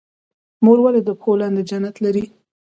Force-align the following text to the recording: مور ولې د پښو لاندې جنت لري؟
مور 0.63 0.77
ولې 0.83 1.01
د 1.03 1.09
پښو 1.19 1.31
لاندې 1.41 1.61
جنت 1.69 1.95
لري؟ 2.05 2.23